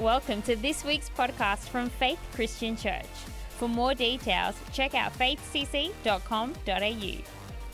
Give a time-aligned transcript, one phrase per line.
[0.00, 3.04] Welcome to this week's podcast from Faith Christian Church.
[3.58, 5.78] For more details, check out faithcc.com.au.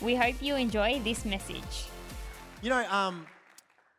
[0.05, 1.85] We hope you enjoy this message.
[2.61, 3.25] You know, um,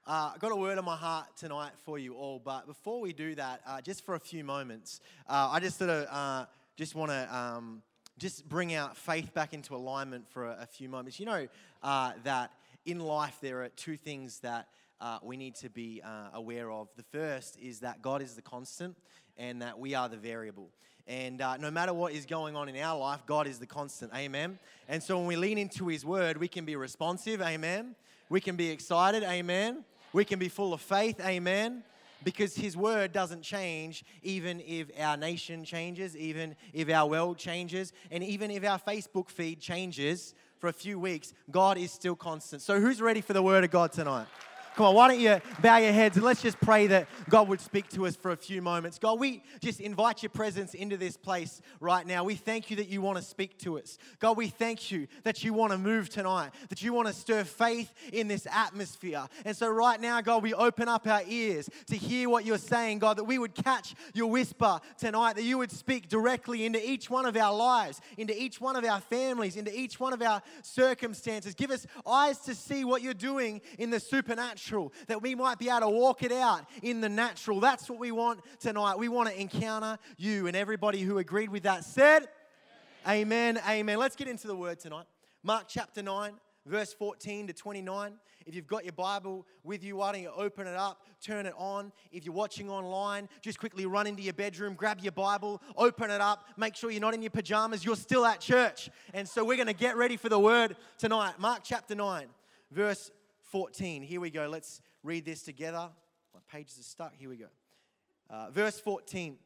[0.06, 3.14] uh, I got a word on my heart tonight for you all, but before we
[3.14, 6.45] do that, uh, just for a few moments, uh, I just sort of uh,
[6.76, 7.82] just want to um,
[8.18, 11.18] just bring out faith back into alignment for a, a few moments.
[11.18, 11.48] You know
[11.82, 12.50] uh, that
[12.84, 14.68] in life there are two things that
[15.00, 16.88] uh, we need to be uh, aware of.
[16.96, 18.96] The first is that God is the constant
[19.36, 20.70] and that we are the variable.
[21.06, 24.12] And uh, no matter what is going on in our life, God is the constant.
[24.14, 24.58] Amen.
[24.89, 27.40] And so when we lean into His word, we can be responsive.
[27.40, 27.94] Amen.
[28.29, 29.22] We can be excited.
[29.22, 29.84] Amen.
[30.12, 31.20] We can be full of faith.
[31.20, 31.82] Amen
[32.25, 37.92] because his word doesn't change even if our nation changes, even if our world changes,
[38.11, 42.62] and even if our Facebook feed changes for a few weeks, God is still constant.
[42.62, 44.27] So, who's ready for the word of God tonight?
[44.78, 47.61] Come on, why don't you bow your heads and let's just pray that God would
[47.61, 48.97] speak to us for a few moments.
[48.97, 52.23] God, we just invite your presence into this place right now.
[52.23, 53.98] We thank you that you want to speak to us.
[54.20, 57.43] God, we thank you that you want to move tonight, that you want to stir
[57.43, 59.27] faith in this atmosphere.
[59.45, 63.01] And so, right now, God, we open up our ears to hear what you're saying,
[63.01, 67.11] God, that we would catch your whisper tonight, that you would speak directly into each
[67.11, 70.41] one of our lives, into each one of our families, into each one of our
[70.63, 71.57] circumstances.
[71.57, 75.58] Give us eyes to see what you're doing in the supernatural natural, that we might
[75.58, 77.61] be able to walk it out in the natural.
[77.61, 78.98] That's what we want tonight.
[78.98, 80.47] We want to encounter you.
[80.47, 82.28] And everybody who agreed with that said,
[83.06, 83.62] Amen, amen.
[83.66, 83.98] amen.
[83.98, 85.06] Let's get into the word tonight.
[85.42, 86.33] Mark chapter 9,
[86.66, 88.12] verse 14 to 29.
[88.44, 91.55] If you've got your Bible with you, why don't you open it up, turn it
[91.56, 91.92] on?
[92.12, 96.20] If you're watching online, just quickly run into your bedroom, grab your Bible, open it
[96.20, 98.91] up, make sure you're not in your pajamas, you're still at church.
[99.14, 101.34] And so we're going to get ready for the word tonight.
[101.39, 102.27] Mark chapter 9,
[102.70, 103.11] verse
[103.51, 104.03] 14.
[104.03, 104.49] Here we go.
[104.49, 105.89] Let's read this together.
[106.35, 107.15] My pages are stuck.
[107.17, 107.47] Here we go.
[108.29, 109.37] Uh, verse 14.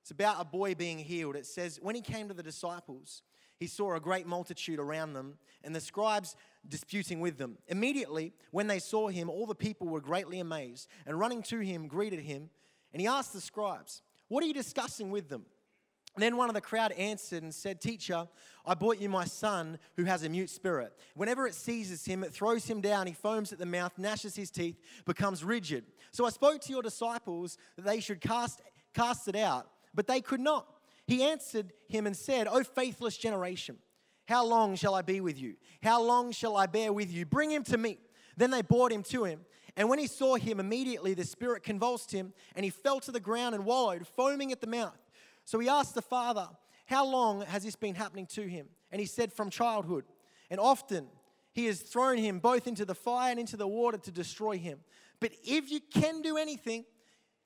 [0.00, 1.36] It's about a boy being healed.
[1.36, 3.22] It says, When he came to the disciples,
[3.58, 6.36] he saw a great multitude around them and the scribes
[6.68, 7.58] disputing with them.
[7.68, 11.86] Immediately, when they saw him, all the people were greatly amazed and running to him,
[11.86, 12.50] greeted him.
[12.92, 15.44] And he asked the scribes, What are you discussing with them?
[16.16, 18.28] Then one of the crowd answered and said, Teacher,
[18.64, 20.92] I brought you my son who has a mute spirit.
[21.14, 23.08] Whenever it seizes him, it throws him down.
[23.08, 25.84] He foams at the mouth, gnashes his teeth, becomes rigid.
[26.12, 28.60] So I spoke to your disciples that they should cast,
[28.94, 30.68] cast it out, but they could not.
[31.06, 33.76] He answered him and said, O faithless generation,
[34.26, 35.56] how long shall I be with you?
[35.82, 37.26] How long shall I bear with you?
[37.26, 37.98] Bring him to me.
[38.36, 39.40] Then they brought him to him.
[39.76, 43.20] And when he saw him, immediately the spirit convulsed him, and he fell to the
[43.20, 44.96] ground and wallowed, foaming at the mouth.
[45.44, 46.48] So he asked the father,
[46.86, 48.66] How long has this been happening to him?
[48.90, 50.04] And he said, From childhood.
[50.50, 51.06] And often
[51.52, 54.80] he has thrown him both into the fire and into the water to destroy him.
[55.20, 56.84] But if you can do anything,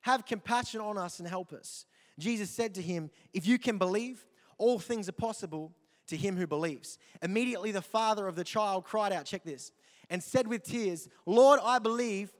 [0.03, 1.87] have compassion on us and help us.
[2.19, 4.25] Jesus said to him, If you can believe,
[4.57, 5.73] all things are possible
[6.09, 6.99] to him who believes.
[7.23, 9.73] Immediately the father of the child cried out, check this,
[10.11, 12.33] and said with tears, Lord, I believe,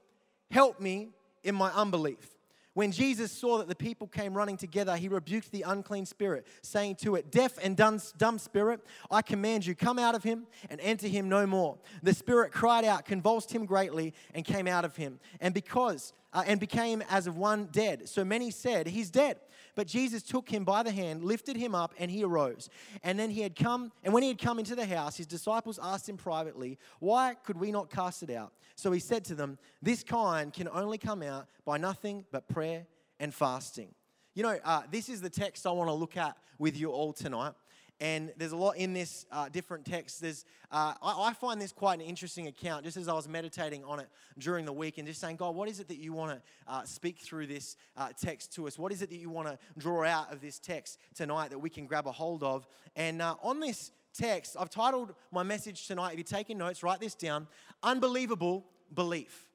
[0.51, 1.11] help me
[1.45, 2.38] in my unbelief.
[2.79, 6.95] When Jesus saw that the people came running together, he rebuked the unclean spirit, saying
[7.01, 11.09] to it, Deaf and dumb spirit, I command you, come out of him and enter
[11.09, 11.79] him no more.
[12.05, 15.19] The spirit cried out, convulsed him greatly, and came out of him.
[15.41, 18.09] And because uh, and became as of one dead.
[18.09, 19.41] So many said, He's dead.
[19.75, 22.69] But Jesus took him by the hand, lifted him up, and he arose.
[23.03, 25.79] And then he had come, and when he had come into the house, his disciples
[25.83, 28.53] asked him privately, Why could we not cast it out?
[28.77, 32.87] So he said to them, This kind can only come out by nothing but prayer
[33.19, 33.93] and fasting.
[34.35, 37.13] You know, uh, this is the text I want to look at with you all
[37.13, 37.55] tonight.
[38.01, 40.21] And there's a lot in this uh, different text.
[40.21, 43.83] There's, uh, I, I, find this quite an interesting account, just as I was meditating
[43.83, 46.33] on it during the week and just saying, God, what is it that you want
[46.33, 48.79] to uh, speak through this uh, text to us?
[48.79, 51.71] What is it that you want to draw out of this text tonight that we
[51.71, 52.69] can grab a hold of?
[52.95, 57.01] And uh, on this text, I've titled my message tonight, if you're taking notes, write
[57.01, 57.49] this down
[57.83, 59.49] Unbelievable Belief.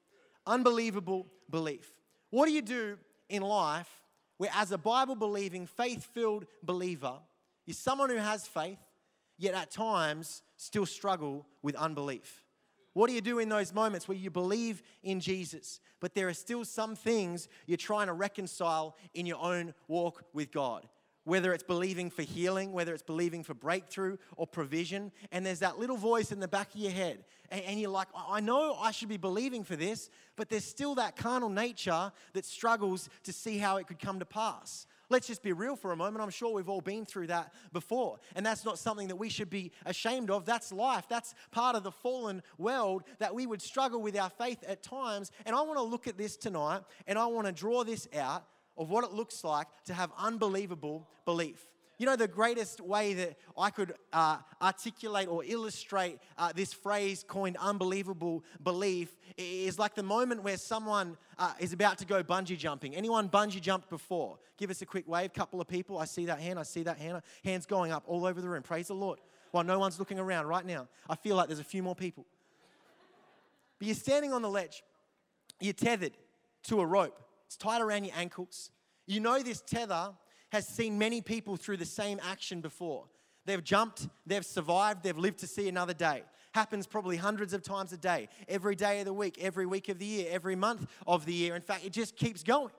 [0.46, 1.94] Unbelievable Belief.
[2.28, 2.98] What do you do
[3.30, 3.88] in life
[4.36, 7.14] where, as a Bible believing, faith filled believer,
[7.66, 8.78] you're someone who has faith,
[9.38, 12.44] yet at times still struggle with unbelief.
[12.92, 16.34] What do you do in those moments where you believe in Jesus, but there are
[16.34, 20.88] still some things you're trying to reconcile in your own walk with God?
[21.24, 25.78] Whether it's believing for healing, whether it's believing for breakthrough or provision, and there's that
[25.78, 29.08] little voice in the back of your head, and, you're like, I know I should
[29.08, 33.78] be believing for this, but there's still that carnal nature that struggles to see how
[33.78, 34.86] it could come to pass.
[35.14, 36.24] Let's just be real for a moment.
[36.24, 38.18] I'm sure we've all been through that before.
[38.34, 40.44] And that's not something that we should be ashamed of.
[40.44, 41.04] That's life.
[41.08, 45.30] That's part of the fallen world that we would struggle with our faith at times.
[45.46, 48.44] And I want to look at this tonight and I want to draw this out
[48.76, 51.64] of what it looks like to have unbelievable belief.
[52.04, 57.24] You know, the greatest way that I could uh, articulate or illustrate uh, this phrase
[57.26, 62.58] coined unbelievable belief is like the moment where someone uh, is about to go bungee
[62.58, 62.94] jumping.
[62.94, 64.38] Anyone bungee jumped before?
[64.58, 65.32] Give us a quick wave.
[65.32, 65.96] Couple of people.
[65.96, 66.58] I see that hand.
[66.58, 67.22] I see that hand.
[67.42, 68.62] Hands going up all over the room.
[68.62, 69.18] Praise the Lord.
[69.52, 72.26] While no one's looking around right now, I feel like there's a few more people.
[73.78, 74.82] But you're standing on the ledge.
[75.58, 76.12] You're tethered
[76.64, 77.18] to a rope.
[77.46, 78.68] It's tied around your ankles.
[79.06, 80.12] You know this tether
[80.54, 83.06] has seen many people through the same action before.
[83.44, 86.22] They've jumped, they've survived, they've lived to see another day.
[86.54, 89.98] Happens probably hundreds of times a day, every day of the week, every week of
[89.98, 91.56] the year, every month of the year.
[91.56, 92.70] In fact, it just keeps going.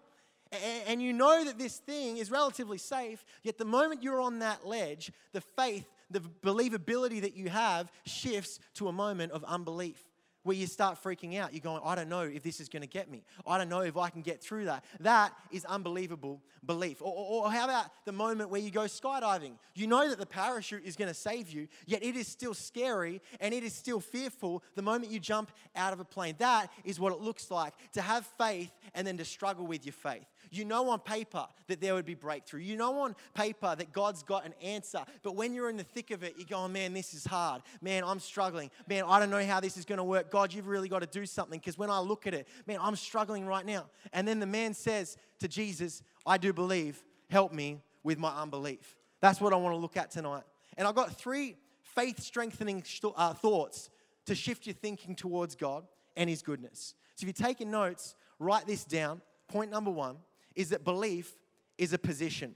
[0.87, 4.65] And you know that this thing is relatively safe, yet the moment you're on that
[4.65, 10.01] ledge, the faith, the believability that you have shifts to a moment of unbelief
[10.45, 11.53] where you start freaking out.
[11.53, 13.23] You're going, I don't know if this is going to get me.
[13.47, 14.85] I don't know if I can get through that.
[14.99, 17.01] That is unbelievable belief.
[17.01, 19.53] Or, or, or, how about the moment where you go skydiving?
[19.73, 23.21] You know that the parachute is going to save you, yet it is still scary
[23.39, 26.35] and it is still fearful the moment you jump out of a plane.
[26.37, 29.93] That is what it looks like to have faith and then to struggle with your
[29.93, 30.27] faith.
[30.51, 32.61] You know on paper that there would be breakthrough.
[32.61, 35.03] You know on paper that God's got an answer.
[35.23, 37.61] But when you're in the thick of it, you're going, man, this is hard.
[37.81, 38.71] Man, I'm struggling.
[38.87, 40.31] Man, I don't know how this is going to work.
[40.31, 42.95] God, you've really got to do something because when I look at it, man, I'm
[42.95, 43.85] struggling right now.
[44.13, 47.03] And then the man says to Jesus, I do believe.
[47.29, 48.95] Help me with my unbelief.
[49.19, 50.43] That's what I want to look at tonight.
[50.77, 52.83] And I've got three faith strengthening
[53.15, 53.89] uh, thoughts
[54.25, 56.93] to shift your thinking towards God and His goodness.
[57.15, 59.21] So if you're taking notes, write this down.
[59.47, 60.17] Point number one
[60.55, 61.33] is that belief
[61.77, 62.55] is a position.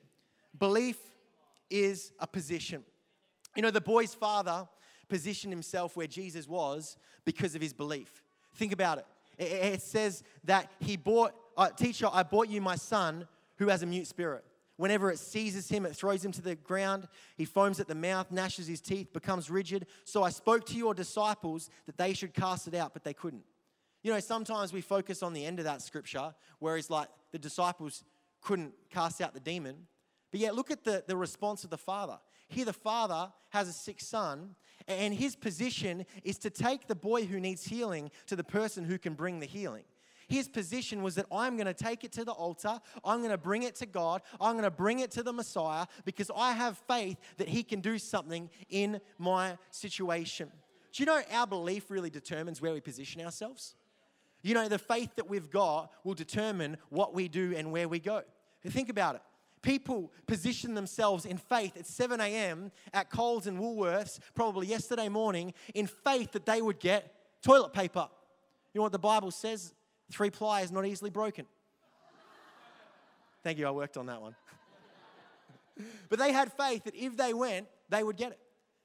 [0.58, 0.98] Belief
[1.70, 2.84] is a position.
[3.56, 4.68] You know, the boy's father
[5.08, 8.24] positioned himself where Jesus was because of his belief.
[8.56, 9.06] Think about it.
[9.38, 13.86] It says that he bought, uh, teacher, I bought you my son who has a
[13.86, 14.44] mute spirit.
[14.78, 17.08] Whenever it seizes him, it throws him to the ground.
[17.36, 19.88] He foams at the mouth, gnashes his teeth, becomes rigid.
[20.06, 23.44] So I spoke to your disciples that they should cast it out, but they couldn't.
[24.02, 27.40] You know, sometimes we focus on the end of that scripture, where he's like, the
[27.40, 28.04] disciples
[28.42, 29.88] couldn't cast out the demon.
[30.32, 32.20] But yet, look at the, the response of the father.
[32.48, 34.56] Here, the father has a sick son,
[34.88, 38.98] and his position is to take the boy who needs healing to the person who
[38.98, 39.84] can bring the healing.
[40.28, 43.38] His position was that I'm going to take it to the altar, I'm going to
[43.38, 46.78] bring it to God, I'm going to bring it to the Messiah because I have
[46.88, 50.52] faith that He can do something in my situation.
[50.94, 53.76] Do you know our belief really determines where we position ourselves?
[54.42, 58.00] You know, the faith that we've got will determine what we do and where we
[58.00, 58.22] go.
[58.66, 59.22] Think about it.
[59.62, 62.72] People position themselves in faith at 7 a.m.
[62.94, 68.08] at Coles and Woolworths, probably yesterday morning, in faith that they would get toilet paper.
[68.74, 69.74] You know what the Bible says?
[70.10, 71.46] Three ply is not easily broken.
[73.44, 74.36] Thank you, I worked on that one.
[76.10, 78.40] but they had faith that if they went, they would get it.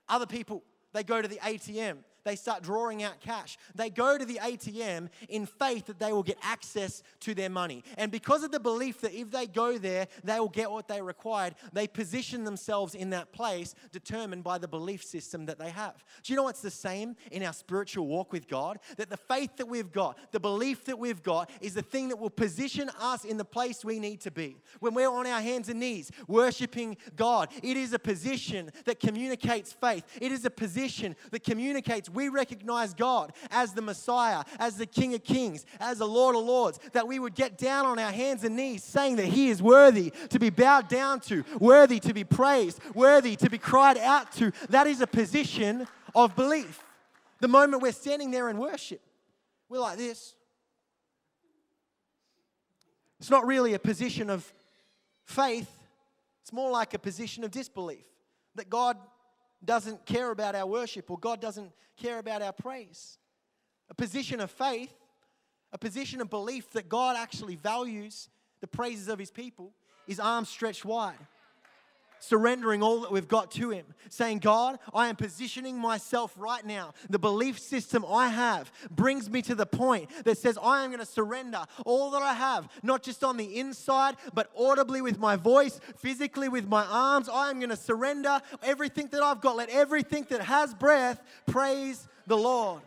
[0.09, 3.59] Other people, they go to the ATM they start drawing out cash.
[3.75, 7.85] They go to the ATM in faith that they will get access to their money.
[7.97, 11.03] And because of the belief that if they go there, they will get what they
[11.03, 16.05] required, they position themselves in that place determined by the belief system that they have.
[16.23, 18.79] Do you know what's the same in our spiritual walk with God?
[18.97, 22.19] That the faith that we've got, the belief that we've got, is the thing that
[22.19, 24.56] will position us in the place we need to be.
[24.81, 29.72] When we're on our hands and knees worshiping God, it is a position that communicates
[29.72, 34.87] faith, it is a position that communicates we recognize God as the Messiah, as the
[34.87, 38.13] King of Kings, as the Lord of Lords, that we would get down on our
[38.13, 42.15] hands and knees saying that He is worthy to be bowed down to, worthy to
[42.15, 44.53] be praised, worthy to be cried out to.
[44.69, 46.83] That is a position of belief.
[47.41, 49.01] The moment we're standing there in worship,
[49.69, 50.35] we're like this.
[53.21, 54.51] It's not really a position of
[55.25, 55.71] faith,
[56.43, 58.05] it's more like a position of disbelief
[58.55, 58.97] that God
[59.67, 63.19] doesn't care about our worship or God doesn't care about our praise.
[63.91, 64.94] A position of faith,
[65.73, 68.29] a position of belief that God actually values
[68.61, 69.73] the praises of his people
[70.06, 71.19] is arms stretched wide
[72.24, 76.94] surrendering all that we've got to Him, saying, God, I am positioning myself right now.
[77.10, 81.00] The belief system I have brings me to the point that says, I am going
[81.00, 85.36] to surrender all that I have, not just on the inside, but audibly with my
[85.36, 87.28] voice, physically with my arms.
[87.28, 89.56] I am going to surrender everything that I've got.
[89.56, 92.82] Let everything that has breath praise the Lord.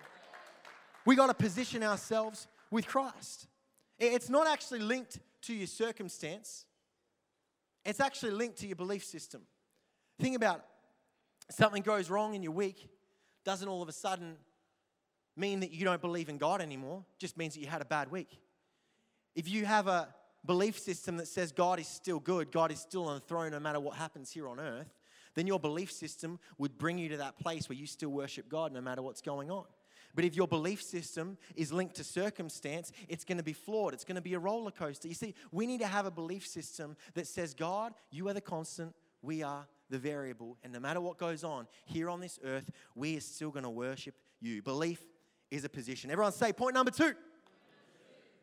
[1.05, 3.47] We got to position ourselves with Christ.
[3.99, 6.65] It's not actually linked to your circumstance.
[7.87, 9.43] It's actually linked to your belief system.
[10.19, 11.53] Think about it.
[11.53, 12.89] Something goes wrong in your week,
[13.45, 14.35] doesn't all of a sudden
[15.37, 18.11] mean that you don't believe in God anymore, just means that you had a bad
[18.11, 18.41] week.
[19.35, 20.13] If you have a
[20.45, 23.59] belief system that says God is still good, God is still on the throne no
[23.59, 24.93] matter what happens here on earth,
[25.35, 28.73] then your belief system would bring you to that place where you still worship God
[28.73, 29.65] no matter what's going on.
[30.17, 33.93] But if your belief system is linked to circumstance, it's going to be flawed.
[33.93, 35.07] It's going to be a roller coaster.
[35.07, 38.41] You see, we need to have a belief system that says, God, you are the
[38.41, 40.57] constant, we are the variable.
[40.63, 43.69] And no matter what goes on here on this earth, we are still going to
[43.69, 44.63] worship you.
[44.63, 44.99] Belief
[45.51, 46.09] is a position.
[46.09, 47.13] Everyone say, point number two.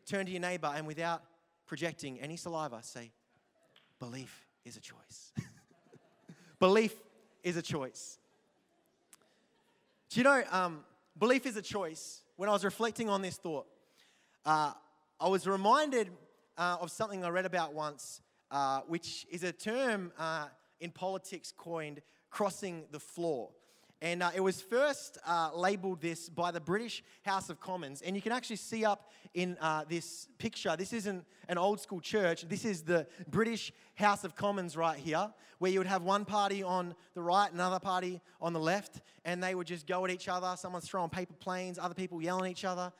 [0.06, 1.24] Turn to your neighbor and without
[1.66, 3.10] projecting any saliva, say,
[3.98, 5.32] belief is a choice.
[6.60, 6.94] belief
[7.42, 8.20] is a choice.
[10.10, 10.84] Do you know, um,
[11.18, 12.22] belief is a choice.
[12.36, 13.66] When I was reflecting on this thought,
[14.44, 14.72] uh,
[15.20, 16.10] I was reminded
[16.58, 20.46] uh, of something I read about once, uh, which is a term uh,
[20.80, 23.50] in politics coined crossing the floor.
[24.02, 28.02] And uh, it was first uh, labeled this by the British House of Commons.
[28.02, 32.00] And you can actually see up in uh, this picture, this isn't an old school
[32.00, 32.48] church.
[32.48, 36.62] This is the British House of Commons right here, where you would have one party
[36.62, 40.28] on the right, another party on the left, and they would just go at each
[40.28, 40.54] other.
[40.58, 42.92] Someone's throwing paper planes, other people yelling at each other,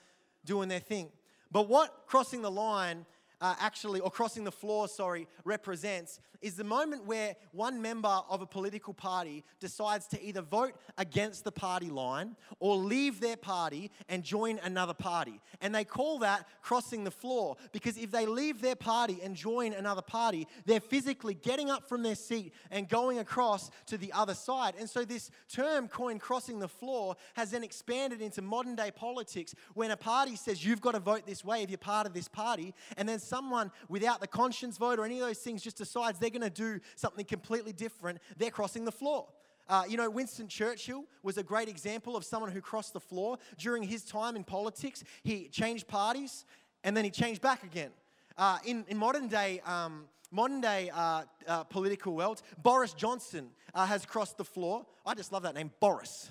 [0.44, 1.10] doing their thing.
[1.50, 3.06] But what crossing the line
[3.41, 8.43] uh, actually, or crossing the floor, sorry, represents is the moment where one member of
[8.43, 13.91] a political party decides to either vote against the party line or leave their party
[14.11, 15.41] and join another party.
[15.62, 19.73] And they call that crossing the floor because if they leave their party and join
[19.73, 24.35] another party, they're physically getting up from their seat and going across to the other
[24.35, 24.75] side.
[24.79, 29.55] And so, this term coined crossing the floor has then expanded into modern day politics
[29.73, 32.29] when a party says you've got to vote this way if you're part of this
[32.29, 36.19] party, and then someone without the conscience vote or any of those things just decides
[36.19, 39.26] they're going to do something completely different, they're crossing the floor.
[39.69, 43.38] Uh, you know, Winston Churchill was a great example of someone who crossed the floor.
[43.57, 46.45] During his time in politics, he changed parties
[46.83, 47.90] and then he changed back again.
[48.37, 53.87] Uh, in, in modern day, um, modern day uh, uh political world, Boris Johnson uh,
[53.87, 54.85] has crossed the floor.
[55.07, 56.31] I just love that name, Boris.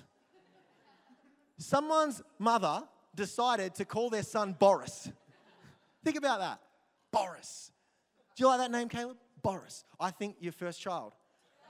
[1.58, 2.82] Someone's mother
[3.14, 5.10] decided to call their son Boris.
[6.04, 6.60] Think about that.
[7.14, 7.70] Boris.
[8.36, 9.16] Do you like that name, Caleb?
[9.42, 9.84] Boris.
[10.00, 11.12] I think your first child.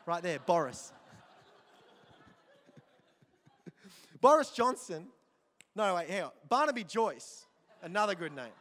[0.07, 0.93] Right there, Boris.
[4.21, 5.07] Boris Johnson.
[5.77, 6.31] No, wait, here.
[6.49, 7.47] Barnaby Joyce.
[7.83, 8.53] Another good name.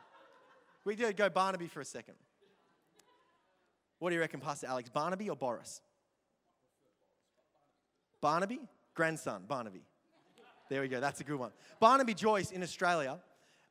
[0.83, 2.15] We did go Barnaby for a second.
[3.99, 4.89] What do you reckon, Pastor Alex?
[4.89, 5.79] Barnaby or Boris?
[8.19, 8.59] Barnaby?
[8.93, 9.83] Grandson, Barnaby.
[10.69, 10.99] There we go.
[10.99, 11.51] That's a good one.
[11.79, 13.19] Barnaby Joyce in Australia.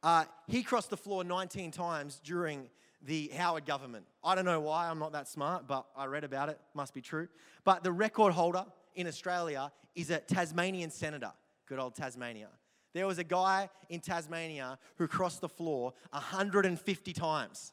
[0.03, 2.69] Uh, he crossed the floor 19 times during
[3.05, 4.07] the Howard government.
[4.23, 7.01] I don't know why, I'm not that smart, but I read about it, must be
[7.01, 7.29] true.
[7.65, 11.33] But the record holder in Australia is a Tasmanian senator,
[11.67, 12.49] good old Tasmania.
[12.95, 17.73] There was a guy in Tasmania who crossed the floor 150 times.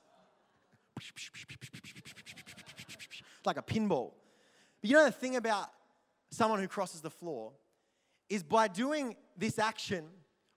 [3.45, 4.13] Like a pinball.
[4.81, 5.69] But you know the thing about
[6.31, 7.51] someone who crosses the floor
[8.29, 10.05] is by doing this action,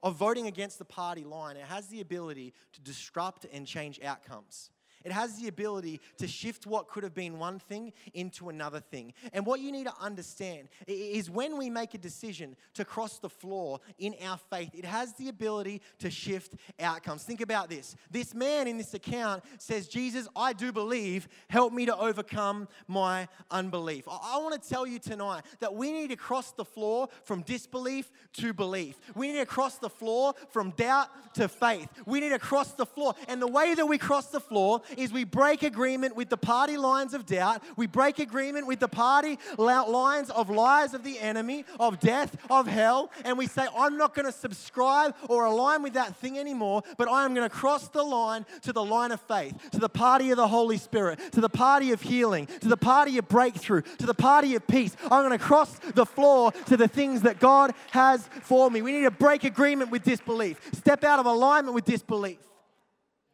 [0.02, 4.71] of voting against the party line, it has the ability to disrupt and change outcomes.
[5.04, 9.12] It has the ability to shift what could have been one thing into another thing.
[9.32, 13.28] And what you need to understand is when we make a decision to cross the
[13.28, 17.25] floor in our faith, it has the ability to shift outcomes.
[17.25, 17.97] Think about this.
[18.11, 23.28] This man in this account says, Jesus, I do believe, help me to overcome my
[23.50, 24.06] unbelief.
[24.09, 28.11] I want to tell you tonight that we need to cross the floor from disbelief
[28.35, 28.99] to belief.
[29.14, 31.88] We need to cross the floor from doubt to faith.
[32.06, 33.14] We need to cross the floor.
[33.28, 36.76] And the way that we cross the floor is we break agreement with the party
[36.76, 37.62] lines of doubt.
[37.76, 42.66] We break agreement with the party lines of lies of the enemy, of death, of
[42.66, 43.11] hell.
[43.25, 47.08] And we say, I'm not going to subscribe or align with that thing anymore, but
[47.08, 50.30] I am going to cross the line to the line of faith, to the party
[50.30, 54.06] of the Holy Spirit, to the party of healing, to the party of breakthrough, to
[54.06, 54.96] the party of peace.
[55.04, 58.82] I'm going to cross the floor to the things that God has for me.
[58.82, 62.38] We need to break agreement with disbelief, step out of alignment with disbelief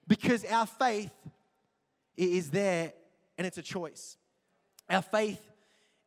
[0.09, 1.11] because our faith
[2.19, 2.93] it is there
[3.39, 4.17] and it's a choice.
[4.91, 5.41] Our faith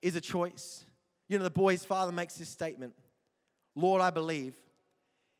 [0.01, 0.83] is a choice.
[1.29, 2.93] You know, the boy's father makes this statement
[3.73, 4.53] Lord, I believe.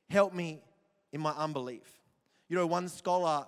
[0.10, 0.62] Help me
[1.12, 1.84] in my unbelief.
[2.48, 3.46] You know, one scholar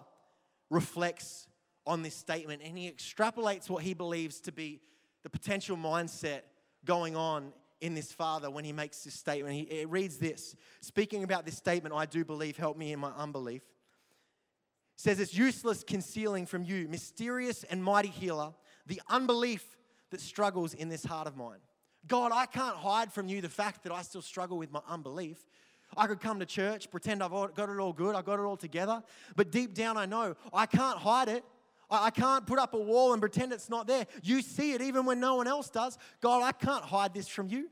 [0.69, 1.47] reflects
[1.85, 4.81] on this statement and he extrapolates what he believes to be
[5.23, 6.41] the potential mindset
[6.85, 9.55] going on in this father when he makes this statement.
[9.55, 13.11] He, he reads this Speaking about this statement, I do believe, help me in my
[13.11, 13.63] unbelief
[15.03, 18.53] says it's useless concealing from you, mysterious and mighty healer,
[18.85, 19.75] the unbelief
[20.11, 21.59] that struggles in this heart of mine.
[22.07, 25.45] God, I can't hide from you the fact that I still struggle with my unbelief.
[25.97, 28.55] I could come to church, pretend I've got it all good, I've got it all
[28.55, 29.03] together,
[29.35, 31.43] but deep down I know I can't hide it.
[31.89, 34.07] I, I can't put up a wall and pretend it's not there.
[34.21, 35.97] You see it even when no one else does.
[36.21, 37.67] God, I can't hide this from you.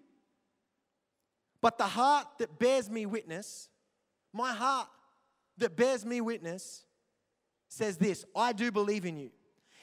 [1.61, 3.69] But the heart that bears me witness,
[4.33, 4.89] my heart
[5.59, 6.83] that bears me witness,
[7.71, 9.31] says this I do believe in you.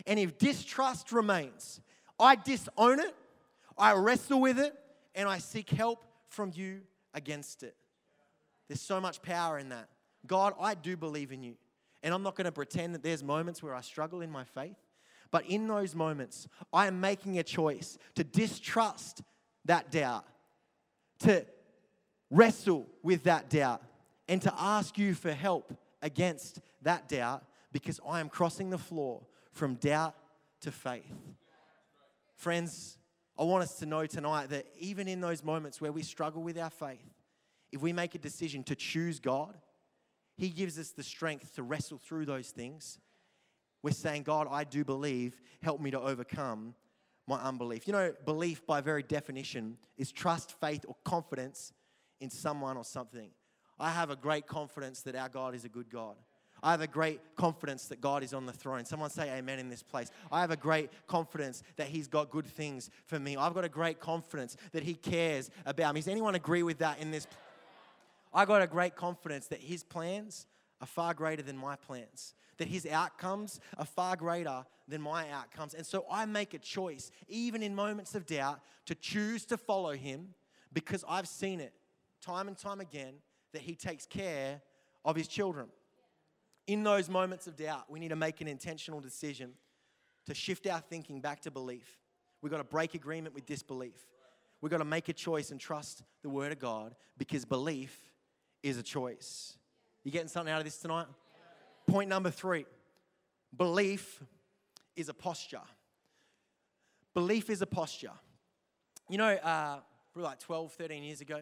[0.07, 1.80] And if distrust remains,
[2.21, 3.14] I disown it,
[3.76, 4.75] I wrestle with it,
[5.14, 6.83] and I seek help from you
[7.14, 7.75] against it.
[8.68, 9.88] There's so much power in that.
[10.26, 11.54] God, I do believe in you.
[12.02, 14.76] And I'm not going to pretend that there's moments where I struggle in my faith.
[15.30, 19.23] But in those moments, I am making a choice to distrust
[19.64, 20.25] that doubt,
[21.21, 21.45] to
[22.30, 23.83] wrestle with that doubt,
[24.28, 29.22] and to ask you for help against that doubt because I am crossing the floor
[29.52, 30.14] from doubt
[30.62, 31.12] to faith.
[32.37, 32.98] Friends,
[33.38, 36.58] I want us to know tonight that even in those moments where we struggle with
[36.58, 37.14] our faith,
[37.70, 39.54] if we make a decision to choose God,
[40.37, 42.98] He gives us the strength to wrestle through those things.
[43.82, 46.75] We're saying, God, I do believe, help me to overcome
[47.28, 47.87] my unbelief.
[47.87, 51.72] You know, belief by very definition is trust, faith, or confidence
[52.20, 53.30] in someone or something.
[53.78, 56.16] I have a great confidence that our God is a good God.
[56.62, 58.84] I have a great confidence that God is on the throne.
[58.84, 60.10] Someone say amen in this place.
[60.32, 63.36] I have a great confidence that He's got good things for me.
[63.36, 66.00] I've got a great confidence that He cares about me.
[66.00, 67.26] Does anyone agree with that in this?
[68.34, 70.46] I got a great confidence that His plans
[70.80, 75.74] are far greater than my plans, that His outcomes are far greater than my outcomes.
[75.74, 79.92] And so I make a choice, even in moments of doubt, to choose to follow
[79.92, 80.34] Him
[80.72, 81.72] because I've seen it
[82.20, 83.14] time and time again
[83.52, 84.60] that He takes care
[85.04, 85.68] of His children.
[86.68, 89.54] In those moments of doubt, we need to make an intentional decision
[90.26, 91.98] to shift our thinking back to belief.
[92.42, 94.06] We've got to break agreement with disbelief.
[94.60, 97.98] We've got to make a choice and trust the Word of God because belief
[98.62, 99.56] is a choice.
[100.04, 101.06] You getting something out of this tonight?
[101.87, 102.66] Point number three
[103.56, 104.22] belief
[104.94, 105.62] is a posture.
[107.14, 108.12] Belief is a posture.
[109.09, 109.78] You know, uh,
[110.12, 111.40] probably like 12, 13 years ago,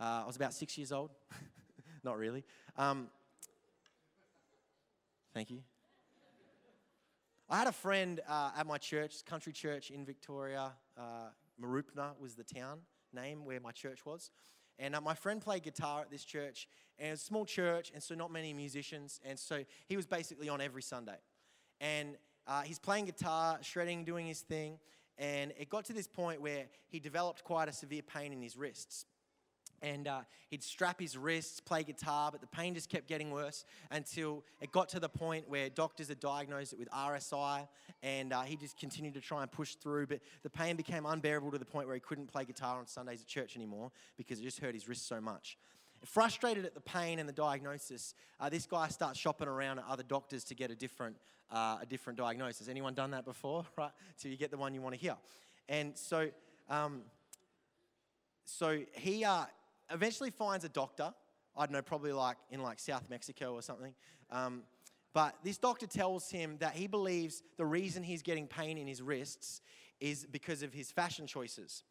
[0.00, 1.10] uh, I was about six years old.
[2.02, 2.42] Not really.
[2.78, 3.08] Um,
[5.34, 5.62] thank you.
[7.48, 10.72] I had a friend uh, at my church, country church in Victoria.
[10.96, 12.78] Uh, Mooroopna was the town
[13.12, 14.30] name where my church was.
[14.78, 17.90] And uh, my friend played guitar at this church, and it was a small church,
[17.92, 19.20] and so not many musicians.
[19.24, 21.18] And so he was basically on every Sunday.
[21.80, 22.16] And
[22.46, 24.78] uh, he's playing guitar, shredding, doing his thing.
[25.18, 28.56] And it got to this point where he developed quite a severe pain in his
[28.56, 29.04] wrists
[29.82, 33.64] and uh, he'd strap his wrists, play guitar, but the pain just kept getting worse
[33.90, 37.66] until it got to the point where doctors had diagnosed it with RSI,
[38.02, 40.06] and uh, he just continued to try and push through.
[40.06, 43.20] But the pain became unbearable to the point where he couldn't play guitar on Sundays
[43.22, 45.56] at church anymore because it just hurt his wrists so much.
[46.04, 50.02] Frustrated at the pain and the diagnosis, uh, this guy starts shopping around at other
[50.02, 51.16] doctors to get a different,
[51.50, 52.68] uh, a different diagnosis.
[52.68, 53.66] Anyone done that before?
[53.76, 55.16] Right, so you get the one you want to hear.
[55.68, 56.30] And so,
[56.70, 57.02] um,
[58.46, 59.44] so he uh,
[59.90, 61.12] eventually finds a doctor.
[61.56, 63.94] I don't know, probably like in like South Mexico or something.
[64.30, 64.62] Um,
[65.12, 69.02] but this doctor tells him that he believes the reason he's getting pain in his
[69.02, 69.60] wrists
[70.00, 71.82] is because of his fashion choices.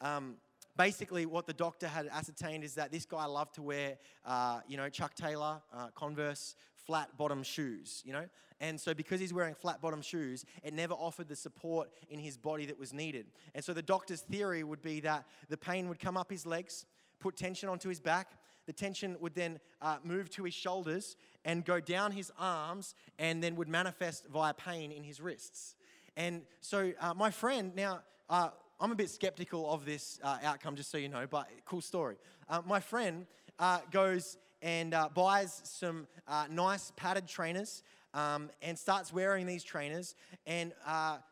[0.00, 0.36] Um,
[0.76, 4.76] basically, what the doctor had ascertained is that this guy loved to wear, uh, you
[4.76, 8.26] know, Chuck Taylor, uh, Converse, flat bottom shoes, you know?
[8.60, 12.36] And so, because he's wearing flat bottom shoes, it never offered the support in his
[12.36, 13.26] body that was needed.
[13.54, 16.86] And so, the doctor's theory would be that the pain would come up his legs,
[17.22, 18.28] put tension onto his back.
[18.66, 23.42] The tension would then uh, move to his shoulders and go down his arms and
[23.42, 25.74] then would manifest via pain in his wrists.
[26.16, 30.76] And so, uh, my friend, now, uh, I'm a bit skeptical of this uh, outcome,
[30.76, 32.16] just so you know, but cool story.
[32.48, 33.26] Uh, my friend
[33.58, 36.06] uh, goes and buys some
[36.50, 37.82] nice padded trainers
[38.14, 40.14] um, and starts wearing these trainers
[40.46, 40.72] and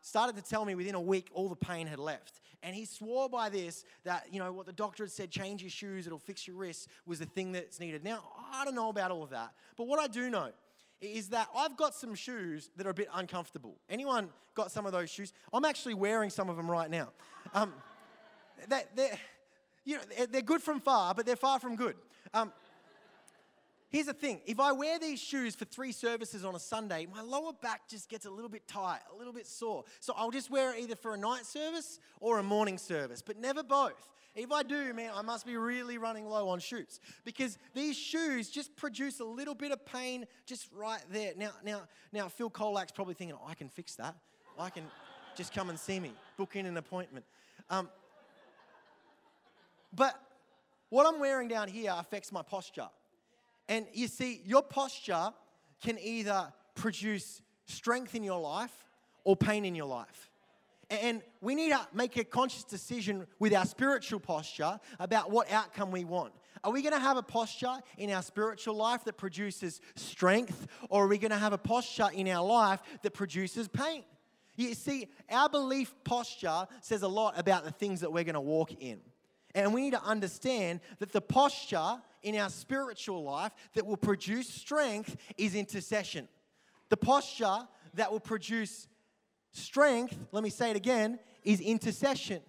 [0.01, 2.40] started to tell me within a week all the pain had left.
[2.63, 5.71] And he swore by this that, you know, what the doctor had said, change your
[5.71, 8.03] shoes, it'll fix your wrists, was the thing that's needed.
[8.03, 10.51] Now, I don't know about all of that, but what I do know
[11.01, 13.77] is that I've got some shoes that are a bit uncomfortable.
[13.89, 15.33] Anyone got some of those shoes?
[15.51, 17.09] I'm actually wearing some of them right now.
[17.55, 17.73] Um,
[18.67, 19.19] they're, they're,
[19.83, 21.95] you know, they're good from far, but they're far from good.
[22.33, 22.53] Um,
[23.91, 27.21] Here's the thing if I wear these shoes for three services on a Sunday, my
[27.21, 29.83] lower back just gets a little bit tight, a little bit sore.
[29.99, 33.37] So I'll just wear it either for a night service or a morning service, but
[33.37, 34.07] never both.
[34.33, 38.49] If I do, man, I must be really running low on shoes because these shoes
[38.49, 41.33] just produce a little bit of pain just right there.
[41.35, 41.81] Now, now,
[42.13, 44.15] now, Phil Kolak's probably thinking, oh, I can fix that.
[44.57, 44.83] I can
[45.35, 47.25] just come and see me, book in an appointment.
[47.69, 47.89] Um,
[49.93, 50.17] but
[50.89, 52.87] what I'm wearing down here affects my posture.
[53.67, 55.31] And you see, your posture
[55.81, 58.85] can either produce strength in your life
[59.23, 60.29] or pain in your life.
[60.89, 65.89] And we need to make a conscious decision with our spiritual posture about what outcome
[65.89, 66.33] we want.
[66.63, 71.05] Are we going to have a posture in our spiritual life that produces strength, or
[71.05, 74.03] are we going to have a posture in our life that produces pain?
[74.57, 78.41] You see, our belief posture says a lot about the things that we're going to
[78.41, 78.99] walk in.
[79.55, 84.47] And we need to understand that the posture in our spiritual life that will produce
[84.49, 86.27] strength is intercession.
[86.89, 88.87] The posture that will produce
[89.51, 92.41] strength, let me say it again, is intercession.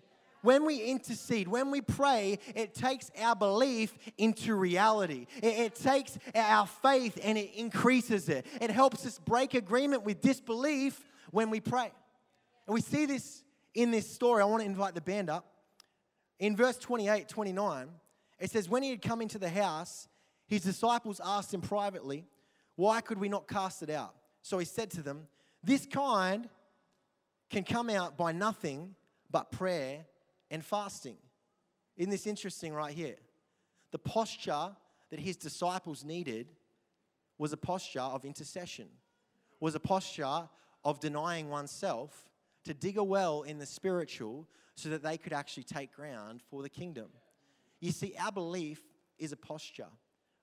[0.42, 5.26] When we intercede, when we pray, it takes our belief into reality.
[5.40, 8.44] It, it, takes our faith and it increases it.
[8.60, 11.92] It helps us break agreement with disbelief when we pray.
[12.66, 14.42] And we see this in this story.
[14.42, 15.46] I want to invite the band up.
[16.40, 17.88] In verse 28, 29,
[18.42, 20.08] it says, When he had come into the house,
[20.48, 22.26] his disciples asked him privately,
[22.74, 24.14] Why could we not cast it out?
[24.42, 25.28] So he said to them,
[25.62, 26.48] This kind
[27.48, 28.96] can come out by nothing
[29.30, 30.04] but prayer
[30.50, 31.16] and fasting.
[31.96, 33.14] Isn't this interesting right here?
[33.92, 34.70] The posture
[35.10, 36.48] that his disciples needed
[37.38, 38.88] was a posture of intercession,
[39.60, 40.48] was a posture
[40.84, 42.28] of denying oneself
[42.64, 46.62] to dig a well in the spiritual so that they could actually take ground for
[46.62, 47.08] the kingdom.
[47.82, 48.80] You see, our belief
[49.18, 49.88] is a posture,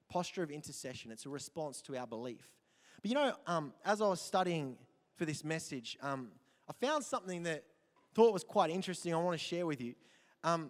[0.09, 1.09] posture of intercession.
[1.09, 2.49] It's a response to our belief.
[3.01, 4.75] But you know, um, as I was studying
[5.15, 6.31] for this message, um,
[6.69, 9.13] I found something that I thought was quite interesting.
[9.13, 9.95] I want to share with you.
[10.43, 10.69] Um,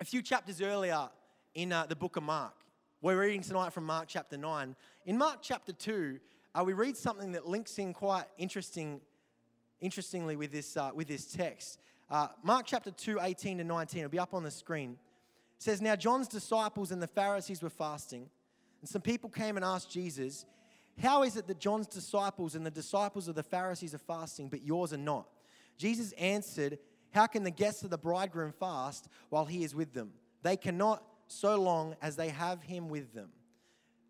[0.00, 1.08] a few chapters earlier
[1.54, 2.54] in uh, the book of Mark,
[3.00, 4.74] we're reading tonight from Mark chapter 9.
[5.06, 6.18] In Mark chapter 2,
[6.56, 9.00] uh, we read something that links in quite interesting,
[9.80, 11.78] interestingly with this, uh, with this text.
[12.10, 14.98] Uh, Mark chapter 2, 18 to 19, it'll be up on the screen.
[15.64, 18.28] Says, Now John's disciples and the Pharisees were fasting,
[18.82, 20.44] and some people came and asked Jesus,
[21.00, 24.62] how is it that John's disciples and the disciples of the Pharisees are fasting, but
[24.62, 25.26] yours are not?
[25.78, 26.78] Jesus answered,
[27.12, 30.12] How can the guests of the bridegroom fast while he is with them?
[30.42, 33.30] They cannot so long as they have him with them.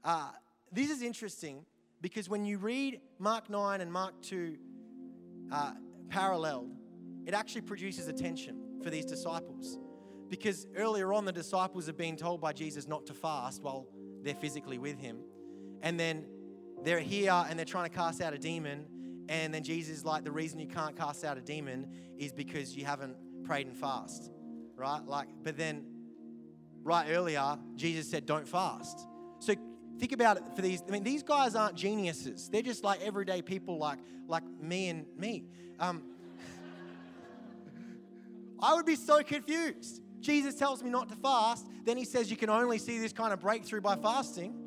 [0.03, 0.31] Uh,
[0.73, 1.65] this is interesting
[2.01, 4.57] because when you read Mark 9 and Mark 2
[5.53, 5.73] uh,
[6.11, 6.75] paralleled,
[7.27, 9.79] it actually produces attention for these disciples.
[10.29, 13.89] Because earlier on, the disciples have been told by Jesus not to fast while
[14.23, 15.19] they're physically with him.
[15.83, 16.25] And then
[16.83, 18.87] they're here and they're trying to cast out a demon.
[19.29, 22.77] And then Jesus is like, the reason you can't cast out a demon is because
[22.77, 24.31] you haven't prayed and fast,
[24.77, 25.01] right?
[25.07, 25.85] Like, but then
[26.83, 29.07] right earlier, Jesus said, don't fast.
[29.39, 29.55] So
[29.99, 30.83] think about it for these.
[30.87, 32.49] I mean, these guys aren't geniuses.
[32.51, 35.45] They're just like everyday people like, like me and me.
[35.81, 36.03] Um,
[38.61, 40.03] I would be so confused.
[40.25, 41.67] Jesus tells me not to fast.
[41.85, 44.65] Then he says you can only see this kind of breakthrough by fasting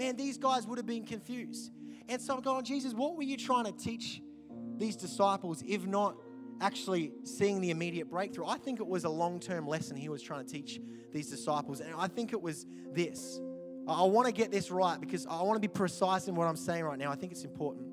[0.00, 1.70] man, these guys would have been confused.
[2.08, 4.22] And so I'm going, Jesus, what were you trying to teach
[4.78, 6.16] these disciples, if not
[6.62, 8.46] actually seeing the immediate breakthrough?
[8.46, 10.80] I think it was a long term lesson he was trying to teach
[11.12, 11.80] these disciples.
[11.80, 13.40] And I think it was this.
[13.86, 16.56] I want to get this right because I want to be precise in what I'm
[16.56, 17.12] saying right now.
[17.12, 17.86] I think it's important.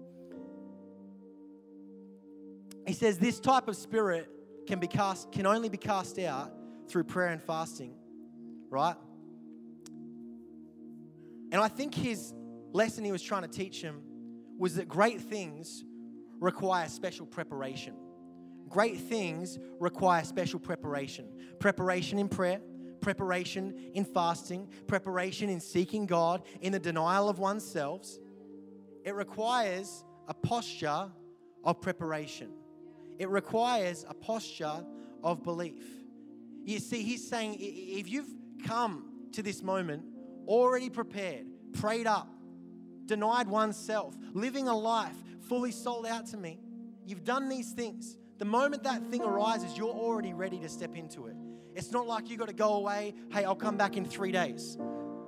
[2.86, 4.30] He says this type of spirit
[4.66, 6.54] can be cast can only be cast out
[6.88, 7.94] through prayer and fasting,
[8.70, 8.96] right?
[11.52, 12.34] And I think his
[12.74, 14.02] lesson he was trying to teach him
[14.58, 15.84] was that great things
[16.40, 17.96] require special preparation.
[18.70, 21.28] Great things require special preparation.
[21.60, 22.60] Preparation in prayer,
[23.00, 28.06] preparation in fasting, preparation in seeking God, in the denial of oneself.
[29.06, 31.10] It requires a posture
[31.64, 32.52] of preparation.
[33.18, 34.86] It requires a posture
[35.24, 35.84] of belief.
[36.68, 38.28] You see, he's saying if you've
[38.68, 40.04] come to this moment
[40.50, 42.28] already prepared, prayed up,
[43.06, 45.16] denied oneself, living a life
[45.48, 46.60] fully sold out to me.
[47.06, 48.18] You've done these things.
[48.38, 51.38] The moment that thing arises, you're already ready to step into it.
[51.74, 53.16] It's not like you got to go away.
[53.32, 54.78] Hey, I'll come back in three days.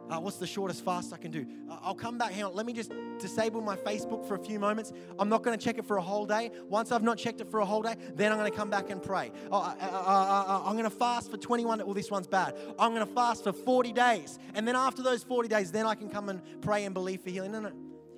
[0.09, 1.45] Uh, what's the shortest fast I can do?
[1.69, 2.31] Uh, I'll come back.
[2.31, 2.55] Hang on.
[2.55, 4.91] Let me just disable my Facebook for a few moments.
[5.19, 6.51] I'm not going to check it for a whole day.
[6.67, 8.89] Once I've not checked it for a whole day, then I'm going to come back
[8.89, 9.31] and pray.
[9.51, 11.79] Uh, uh, I'm going to fast for 21.
[11.79, 12.55] Well, this one's bad.
[12.79, 14.39] I'm going to fast for 40 days.
[14.55, 17.29] And then after those 40 days, then I can come and pray and believe for
[17.29, 17.51] healing.
[17.51, 17.71] No, no.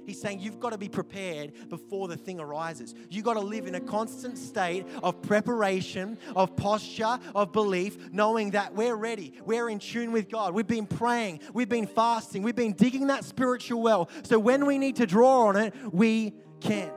[0.06, 2.94] He's saying you've got to be prepared before the thing arises.
[3.10, 8.52] You've got to live in a constant state of preparation, of posture, of belief, knowing
[8.52, 9.34] that we're ready.
[9.46, 10.54] We're in tune with God.
[10.54, 14.10] We've been praying, we've been fasting, we've been digging that spiritual well.
[14.24, 16.92] So when we need to draw on it, we can.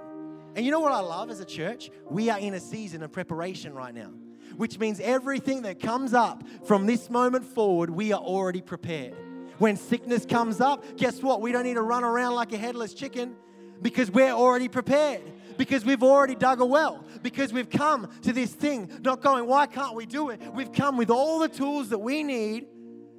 [0.57, 1.91] And you know what I love as a church?
[2.09, 4.11] We are in a season of preparation right now,
[4.57, 9.17] which means everything that comes up from this moment forward, we are already prepared.
[9.59, 11.41] When sickness comes up, guess what?
[11.41, 13.37] We don't need to run around like a headless chicken.
[13.83, 15.21] because we're already prepared,
[15.57, 19.67] because we've already dug a well, because we've come to this thing, not going, why
[19.67, 20.41] can't we do it?
[20.55, 22.67] We've come with all the tools that we need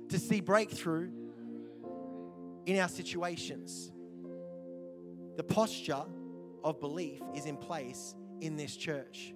[0.09, 1.09] to see breakthrough
[2.65, 3.91] in our situations.
[5.37, 6.03] The posture
[6.63, 9.33] of belief is in place in this church.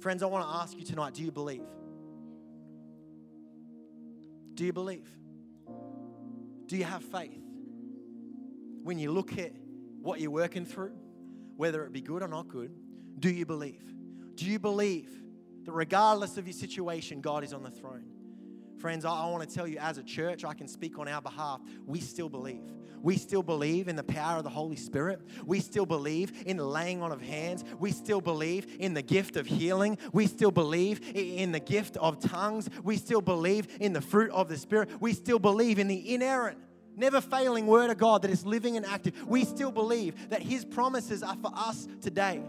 [0.00, 1.62] Friends, I want to ask you tonight do you believe?
[4.54, 5.08] Do you believe?
[6.70, 7.42] Do you have faith?
[8.84, 9.50] When you look at
[10.00, 10.92] what you're working through,
[11.56, 12.72] whether it be good or not good,
[13.18, 13.82] do you believe?
[14.36, 15.10] Do you believe
[15.64, 18.04] that regardless of your situation, God is on the throne?
[18.80, 21.20] Friends, I, I want to tell you as a church, I can speak on our
[21.20, 21.60] behalf.
[21.86, 22.62] We still believe.
[23.02, 25.20] We still believe in the power of the Holy Spirit.
[25.44, 27.62] We still believe in the laying on of hands.
[27.78, 29.98] We still believe in the gift of healing.
[30.12, 32.70] We still believe in the gift of tongues.
[32.82, 34.88] We still believe in the fruit of the Spirit.
[34.98, 36.58] We still believe in the inerrant
[36.96, 39.14] never failing word of God that is living and active.
[39.26, 42.42] We still believe that His promises are for us today.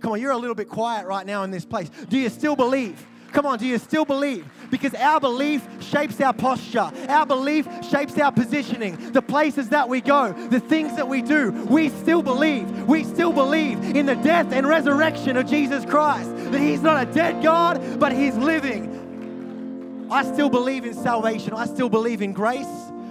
[0.00, 1.90] Come on, you're a little bit quiet right now in this place.
[2.08, 3.06] Do you still believe?
[3.32, 4.46] Come on, do you still believe?
[4.70, 6.90] Because our belief shapes our posture.
[7.08, 9.12] Our belief shapes our positioning.
[9.12, 12.68] The places that we go, the things that we do, we still believe.
[12.82, 16.34] We still believe in the death and resurrection of Jesus Christ.
[16.50, 20.08] That He's not a dead God, but He's living.
[20.10, 21.52] I still believe in salvation.
[21.52, 22.66] I still believe in grace.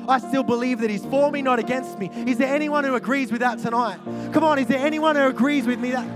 [0.07, 2.09] I still believe that He's for me, not against me.
[2.27, 3.99] Is there anyone who agrees with that tonight?
[4.33, 6.07] Come on, is there anyone who agrees with me that?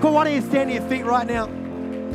[0.00, 1.63] Come on, why don't you stand to your feet right now?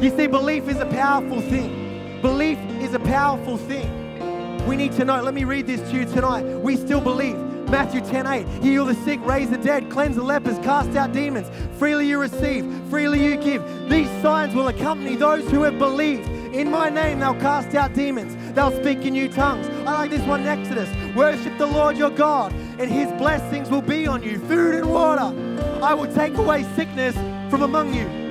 [0.02, 2.22] You see, belief is a powerful thing.
[2.22, 4.66] Belief is a powerful thing.
[4.66, 5.22] We need to know.
[5.22, 6.44] Let me read this to you tonight.
[6.44, 7.36] We still believe.
[7.70, 8.48] Matthew 10 8.
[8.64, 11.52] Heal the sick, raise the dead, cleanse the lepers, cast out demons.
[11.78, 13.62] Freely you receive, freely you give.
[13.90, 16.30] These signs will accompany those who have believed.
[16.56, 18.38] In my name, they'll cast out demons.
[18.56, 19.68] They'll speak in new tongues.
[19.86, 20.90] I like this one in Exodus.
[21.14, 25.36] Worship the Lord your God, and his blessings will be on you food and water.
[25.84, 27.16] I will take away sickness
[27.52, 28.29] from among you.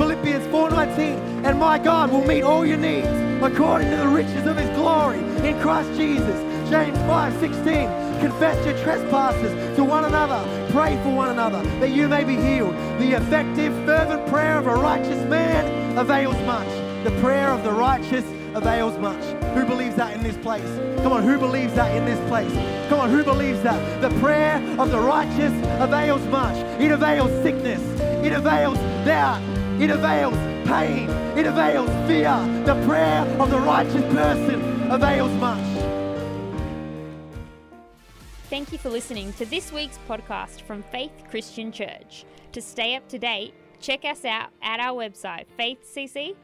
[0.00, 3.06] Philippians 4:19, and my God will meet all your needs
[3.42, 6.40] according to the riches of his glory in Christ Jesus.
[6.70, 7.86] James 5:16,
[8.18, 12.74] confess your trespasses to one another, pray for one another that you may be healed.
[12.98, 16.68] The effective, fervent prayer of a righteous man avails much.
[17.04, 19.22] The prayer of the righteous avails much.
[19.52, 20.70] Who believes that in this place?
[21.02, 22.54] Come on, who believes that in this place?
[22.88, 24.00] Come on, who believes that?
[24.00, 26.56] The prayer of the righteous avails much.
[26.80, 27.82] It avails sickness.
[28.24, 29.42] It avails doubt.
[29.80, 30.34] It avails
[30.68, 31.08] pain.
[31.38, 32.36] It avails fear.
[32.66, 35.64] The prayer of the righteous person avails much.
[38.50, 42.26] Thank you for listening to this week's podcast from Faith Christian Church.
[42.52, 46.36] To stay up to date, check us out at our website faithcc.com.au.